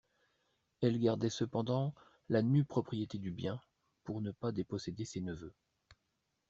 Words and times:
Elle 0.81 0.99
gardait 0.99 1.29
cependant 1.29 1.93
la 2.27 2.41
nue 2.41 2.65
propriété 2.65 3.19
du 3.19 3.29
bien, 3.29 3.61
pour 4.03 4.19
ne 4.19 4.31
pas 4.31 4.51
déposséder 4.51 5.05
ses 5.05 5.21
neveux. 5.21 5.53